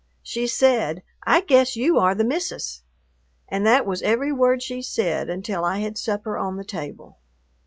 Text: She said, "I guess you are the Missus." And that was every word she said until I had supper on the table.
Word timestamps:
She 0.23 0.47
said, 0.47 1.03
"I 1.27 1.41
guess 1.41 1.75
you 1.75 1.99
are 1.99 2.15
the 2.15 2.23
Missus." 2.23 2.81
And 3.47 3.67
that 3.67 3.85
was 3.85 4.01
every 4.01 4.31
word 4.31 4.63
she 4.63 4.81
said 4.81 5.29
until 5.29 5.63
I 5.63 5.77
had 5.81 5.95
supper 5.95 6.39
on 6.39 6.57
the 6.57 6.65
table. 6.65 7.19